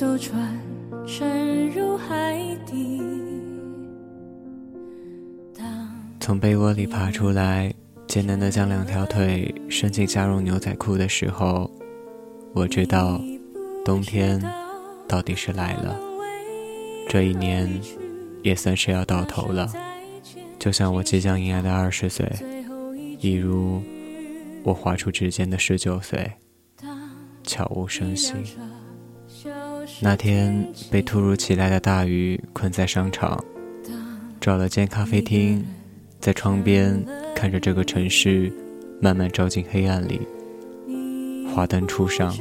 [0.00, 0.58] 艘船
[1.06, 3.02] 沉入海底。
[6.18, 7.70] 从被窝里爬出来，
[8.06, 11.70] 艰难地将两条腿伸进加绒牛仔裤的时候，
[12.54, 13.20] 我知道，
[13.84, 14.42] 冬天
[15.06, 16.00] 到底是来了。
[17.06, 17.70] 这一年
[18.42, 19.70] 也算是要到头了，
[20.58, 22.26] 就像我即将迎来的二十岁，
[23.20, 23.82] 一如
[24.62, 26.32] 我划出指尖的十九岁，
[27.42, 28.32] 悄无声息。
[30.02, 33.38] 那天被突如其来的大雨困在商场，
[34.40, 35.62] 找了间咖啡厅。
[36.18, 37.02] 在窗边
[37.34, 38.52] 看着这个城市
[39.00, 40.20] 慢慢照进黑暗里，
[41.54, 42.34] 华灯初上。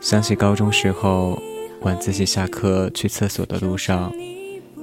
[0.00, 1.40] 想起高中时候
[1.82, 4.12] 晚自习下课去厕所的路上，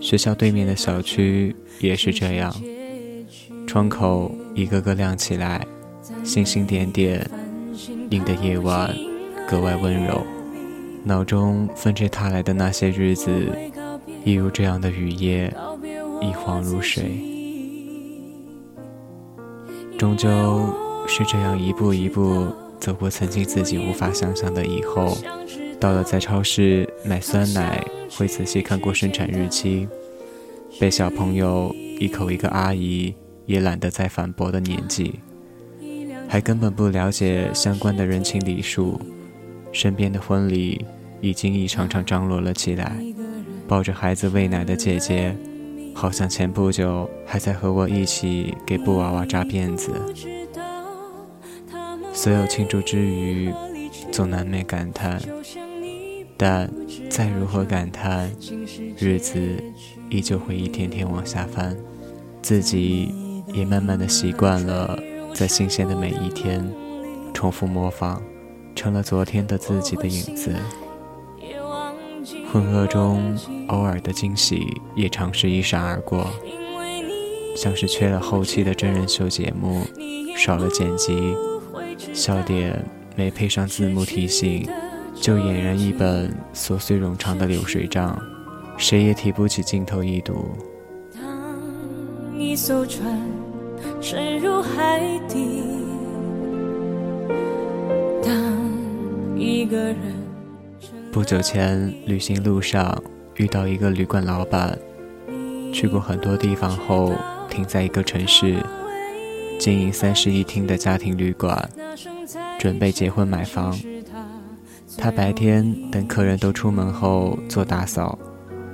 [0.02, 2.54] 学校对面的小区也是这样，
[3.66, 5.66] 窗口一个个亮起来，
[6.24, 7.30] 星星点点，
[8.10, 8.94] 映的夜晚
[9.48, 10.22] 格外温柔。
[11.04, 13.48] 脑中纷至沓来的那些日子，
[14.24, 15.54] 一如这样的雨夜，
[16.22, 17.22] 一晃如水。
[19.98, 20.74] 终究
[21.08, 22.48] 是这样一步一步
[22.80, 25.18] 走过曾经自己无法想象的以后，
[25.80, 29.88] 到了在超市买酸奶会仔细看过生产日期，
[30.80, 33.14] 被小朋友一口一个阿姨
[33.46, 35.20] 也懒得再反驳的年纪，
[36.28, 39.00] 还根本不了解相关的人情礼数，
[39.72, 40.86] 身边的婚礼
[41.22, 42.96] 已经一场场张罗了起来，
[43.68, 45.36] 抱着孩子喂奶的姐姐。
[45.96, 49.92] 好像前不久还在和我一起给布娃娃扎辫子。
[52.14, 53.52] 所有庆祝之余，
[54.10, 55.22] 总难免感叹，
[56.38, 56.72] 但
[57.10, 58.32] 再如何感叹，
[58.98, 59.62] 日子
[60.10, 61.76] 依旧会一天天往下翻。
[62.42, 64.98] 自己也慢慢的习惯了，
[65.34, 66.66] 在新鲜的每一天，
[67.34, 68.22] 重复模仿，
[68.80, 70.56] 成了昨天的自己的影子。
[72.50, 76.26] 混噩中，偶尔的惊喜也常是一闪而过，
[77.58, 79.82] 像是缺了后期的真人秀节目，
[80.38, 81.36] 少了剪辑，
[82.14, 82.82] 笑点
[83.18, 84.66] 没配上字幕提醒，
[85.14, 88.18] 就俨然一本琐碎冗长的流水账，
[88.78, 90.52] 谁也提不起劲头一读。
[91.14, 91.22] 当
[92.40, 93.30] 一艘船
[94.00, 95.64] 沉入海底，
[98.24, 98.69] 当。
[101.12, 103.02] 不久前，旅行路上
[103.36, 104.78] 遇到一个旅馆老板，
[105.74, 107.14] 去过很多地方后，
[107.50, 108.58] 停在一个城市，
[109.58, 111.70] 经营三室一厅的家庭旅馆，
[112.60, 113.78] 准备结婚买房。
[114.98, 118.18] 他白天等客人都出门后做打扫，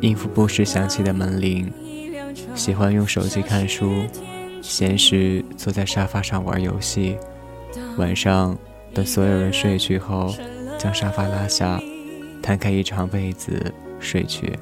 [0.01, 1.71] 应付不时响起的门铃，
[2.53, 4.03] 喜欢用手机看书，
[4.61, 7.17] 闲时坐在沙发上玩游戏，
[7.97, 8.57] 晚上
[8.93, 10.33] 等所有人睡去后，
[10.85, 11.81] 将沙发拉下。
[12.43, 14.53] 摊开一床被子睡去。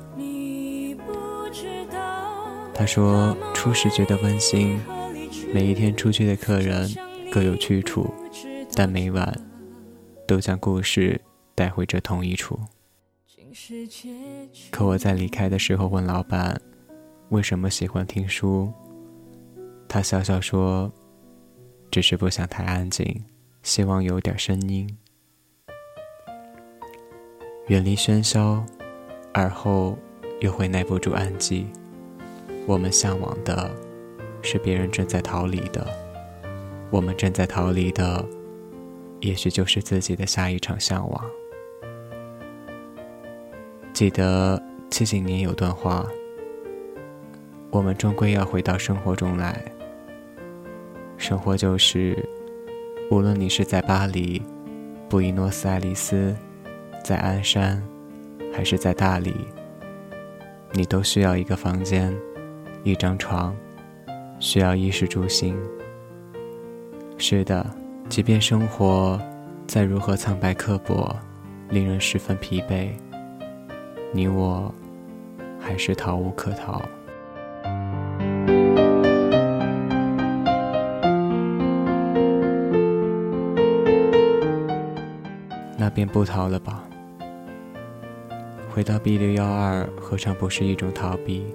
[2.74, 4.80] 他说：“初时觉得温馨，
[5.54, 6.90] 每一天出去的客人
[7.30, 8.10] 各有去处，
[8.74, 9.38] 但每晚
[10.26, 11.20] 都将故事
[11.54, 12.58] 带回这同一处。”
[14.72, 16.62] 可我在离开的时候问老板
[17.32, 18.72] ：“为什么喜欢听书？”
[19.90, 20.90] 他笑笑说
[21.92, 23.26] ：“只是不想太安静，
[23.62, 24.88] 希望有点声音。”
[27.68, 28.62] 远离喧嚣，
[29.34, 29.98] 而后
[30.42, 31.66] 又会耐不住安静。
[32.68, 33.72] 我们向往的，
[34.42, 35.82] 是别人正在逃离的；
[36.90, 38.26] 我们正在逃离的，
[39.22, 41.26] 也许就是自己的下一场向往。
[43.94, 46.06] 记得七几年有段话：
[47.70, 49.64] 我们终归要回到生活中来。
[51.18, 52.18] 生活就是，
[53.10, 54.42] 无论你是在巴黎、
[55.08, 56.36] 布宜诺斯艾利斯。
[57.04, 57.84] 在鞍山，
[58.54, 59.36] 还是在大理，
[60.72, 62.16] 你都需要一个房间，
[62.82, 63.54] 一张床，
[64.40, 65.54] 需要衣食住行。
[67.18, 67.70] 是的，
[68.08, 69.20] 即便生活
[69.68, 71.14] 再如何苍白刻薄，
[71.70, 72.92] 令人十分疲惫，
[74.14, 74.74] 你我
[75.60, 76.82] 还是逃无可逃。
[85.78, 86.82] 那便不逃了吧。
[88.74, 91.46] 回到 B 六幺二，何尝不是一种逃避？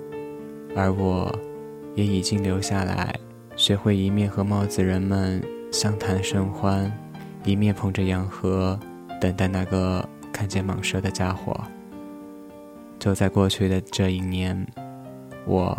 [0.76, 1.36] 而我，
[1.96, 3.12] 也已经留下来，
[3.56, 5.42] 学会一面和帽子人们
[5.72, 6.96] 相谈甚欢，
[7.44, 8.78] 一面捧着洋盒，
[9.20, 11.60] 等待那个看见蟒蛇的家伙。
[13.00, 14.64] 就在过去的这一年，
[15.44, 15.76] 我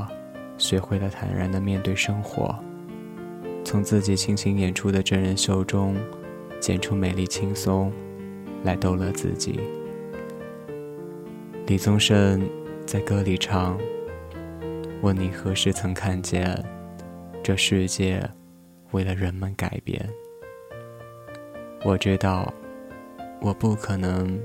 [0.57, 2.53] 学会了坦然的面对生活，
[3.63, 5.95] 从自己倾情演出的真人秀中，
[6.59, 7.93] 剪出美丽轻松，
[8.65, 9.57] 来逗乐自己。
[11.69, 12.49] 李宗盛
[12.83, 13.79] 在歌里唱
[15.03, 16.59] ：“问你何时曾看见，
[17.43, 18.27] 这世界
[18.89, 20.03] 为了人们改变？”
[21.85, 22.51] 我知道，
[23.39, 24.39] 我不可能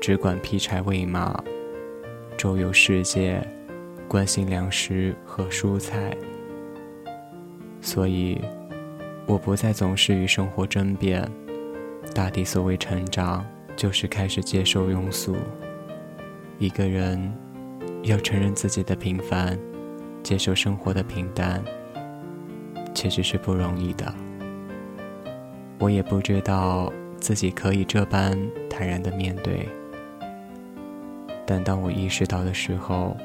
[0.00, 1.42] 只管劈柴喂马，
[2.36, 3.44] 周游世界，
[4.06, 6.16] 关心粮食和蔬菜。
[7.80, 8.40] 所以，
[9.26, 11.28] 我不再总是与生活争辩。
[12.14, 13.44] 大抵所谓成长，
[13.74, 15.34] 就是开始接受庸俗。
[16.58, 17.32] 一个人
[18.02, 19.56] 要承认自己的平凡，
[20.24, 21.62] 接受生活的平淡，
[22.92, 24.12] 其实是不容易的。
[25.78, 28.36] 我也不知道自己可以这般
[28.68, 29.68] 坦然的面对，
[31.46, 33.16] 但当我意识到的时候，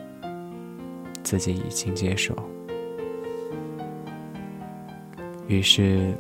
[1.24, 2.36] 自己已经接受。
[5.48, 6.14] 于是，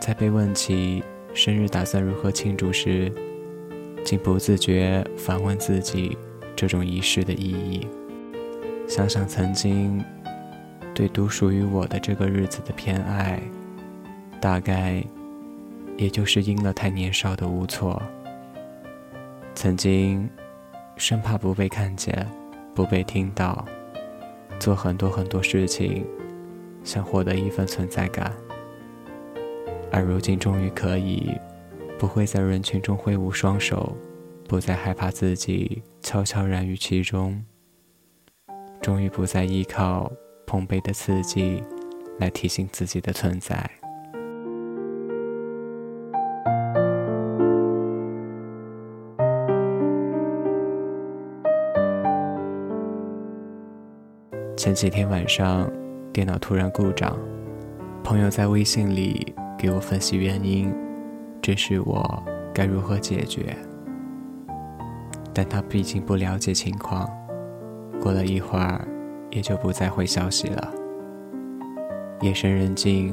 [0.00, 1.04] 在被问起
[1.34, 3.12] 生日打算如何庆祝时，
[4.04, 6.16] 竟不自觉反问自己
[6.54, 7.86] 这种仪式的意义。
[8.88, 10.04] 想想曾经
[10.94, 13.40] 对独属于我的这个日子的偏爱，
[14.40, 15.02] 大概
[15.96, 18.02] 也就是因了太年少的无措。
[19.54, 20.28] 曾经
[20.96, 22.26] 生怕不被看见，
[22.74, 23.64] 不被听到，
[24.58, 26.04] 做很多很多事情，
[26.84, 28.32] 想获得一份存在感。
[29.90, 31.30] 而如今终于可以。
[32.02, 33.96] 不会在人群中挥舞双手，
[34.48, 37.40] 不再害怕自己悄悄然于其中。
[38.80, 40.10] 终于不再依靠
[40.44, 41.62] 碰杯的刺激
[42.18, 43.70] 来提醒自己的存在。
[54.56, 55.70] 前几天晚上，
[56.12, 57.16] 电脑突然故障，
[58.02, 60.81] 朋友在微信里给我分析原因。
[61.42, 62.22] 这是我
[62.54, 63.56] 该如何解决？
[65.34, 67.10] 但他毕竟不了解情况，
[68.00, 68.86] 过了一会儿，
[69.32, 70.72] 也就不再回消息了。
[72.20, 73.12] 夜深人静，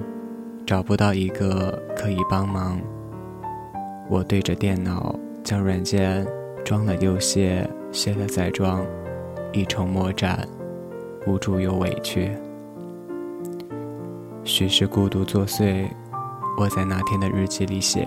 [0.64, 2.80] 找不到一个可以帮忙。
[4.08, 6.24] 我对着电脑将软件
[6.64, 8.86] 装了又卸，卸了再装，
[9.52, 10.48] 一筹莫展，
[11.26, 12.38] 无助又委屈。
[14.44, 15.88] 许是孤独作祟。
[16.58, 18.06] 我在那天的日记里写，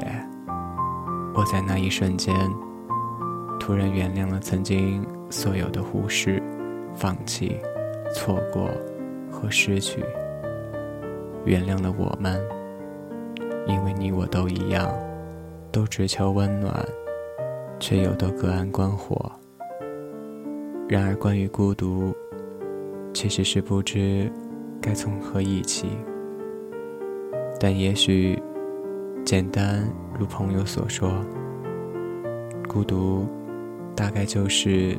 [1.34, 2.34] 我在那一瞬间，
[3.58, 6.42] 突然原谅了曾经所有的忽视、
[6.94, 7.56] 放弃、
[8.14, 8.68] 错过
[9.30, 10.04] 和失去，
[11.46, 12.38] 原谅了我们，
[13.66, 14.92] 因为你我都一样，
[15.70, 16.86] 都只求温暖，
[17.80, 19.32] 却又都隔岸观火。
[20.88, 22.14] 然而，关于孤独，
[23.14, 24.30] 其实是不知
[24.78, 25.88] 该从何忆起。
[27.64, 28.36] 但也许，
[29.24, 29.88] 简单
[30.18, 31.24] 如朋友所说，
[32.68, 33.24] 孤独，
[33.94, 34.98] 大概就是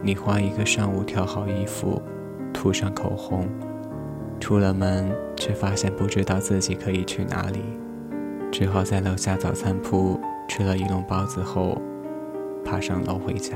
[0.00, 2.00] 你花一个上午挑好衣服，
[2.50, 3.46] 涂上口红，
[4.40, 7.60] 出了门却发现不知道自己可以去哪里，
[8.50, 10.18] 只好在楼下早餐铺
[10.48, 11.76] 吃了一笼包子后，
[12.64, 13.54] 爬上楼回家。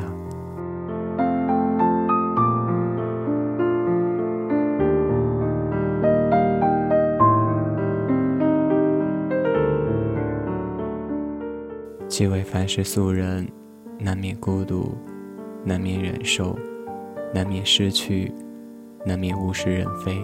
[12.16, 13.46] 既为凡是素人，
[13.98, 14.96] 难免孤独，
[15.62, 16.58] 难免忍受，
[17.34, 18.32] 难免失去，
[19.04, 20.18] 难免物是人非，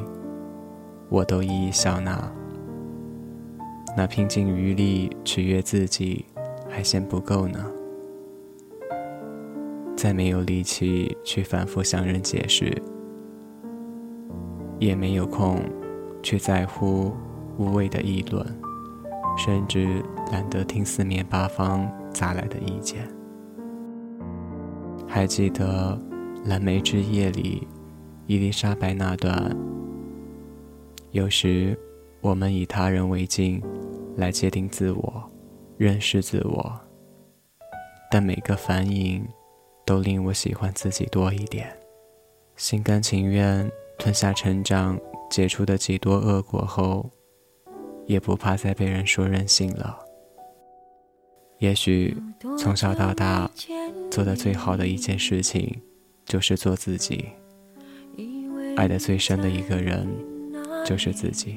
[1.11, 2.33] 我都一一笑纳。
[3.95, 6.25] 那拼尽余力取悦自己，
[6.67, 7.63] 还嫌不够呢。
[9.95, 12.75] 再没有力气去反复向人解释，
[14.79, 15.61] 也没有空
[16.23, 17.13] 去在乎
[17.59, 18.72] 无谓的议论。
[19.37, 23.09] 甚至懒得听四面八方砸来的意见。
[25.09, 25.99] 还记得
[26.49, 27.67] 《蓝莓之夜》里
[28.27, 29.55] 伊丽莎白那段
[31.13, 31.79] ：“有时
[32.21, 33.63] 我们以他人为镜，
[34.17, 35.31] 来界定自我，
[35.77, 36.81] 认识自我。
[38.11, 39.27] 但每个反应
[39.85, 41.75] 都令我喜欢自己多一点，
[42.57, 44.99] 心甘情愿吞下成长
[45.31, 47.11] 结出的几多恶果后。”
[48.13, 49.99] 也不怕再被人说任性了。
[51.59, 52.15] 也许
[52.59, 53.51] 从小到大
[54.11, 55.81] 做的最好的一件事情，
[56.27, 57.31] 就是做自己。
[58.77, 60.07] 爱的最深的一个人，
[60.85, 61.57] 就是自己。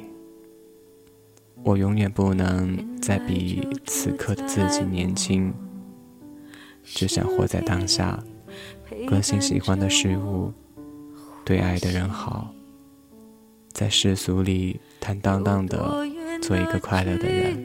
[1.63, 5.53] 我永远不能再比此刻的自己年轻，
[6.83, 8.23] 只想活在当下，
[9.07, 10.53] 关心喜欢的事物，
[11.43, 12.53] 对爱的人好，
[13.73, 16.14] 在世俗里坦荡荡的。
[16.41, 17.57] 做一个快乐的人，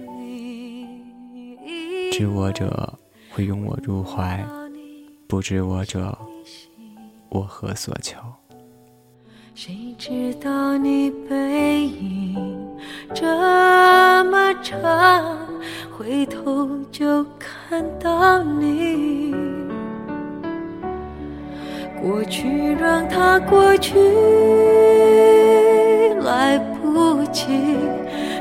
[2.13, 2.99] 知我者
[3.31, 4.45] 会拥我入怀，
[5.27, 6.17] 不知我者，
[7.29, 8.19] 我何所求？
[9.55, 12.59] 谁知道你背影
[13.15, 15.39] 这么长，
[15.97, 19.35] 回头就看到你。
[22.01, 23.99] 过去让它过去，
[26.23, 27.45] 来不及